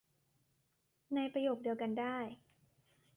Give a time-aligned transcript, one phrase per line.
[1.15, 2.17] ในประโยคเดียวกันได้